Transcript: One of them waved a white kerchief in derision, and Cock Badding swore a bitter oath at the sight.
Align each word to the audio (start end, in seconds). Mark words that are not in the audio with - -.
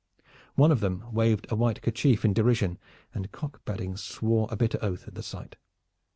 One 0.55 0.71
of 0.71 0.79
them 0.79 1.03
waved 1.13 1.45
a 1.51 1.55
white 1.55 1.83
kerchief 1.83 2.25
in 2.25 2.33
derision, 2.33 2.79
and 3.13 3.31
Cock 3.31 3.63
Badding 3.65 3.95
swore 3.97 4.47
a 4.49 4.57
bitter 4.57 4.79
oath 4.81 5.07
at 5.07 5.13
the 5.13 5.21
sight. 5.21 5.57